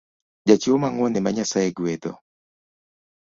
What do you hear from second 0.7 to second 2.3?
mang’uon ema Nyasaye gwedho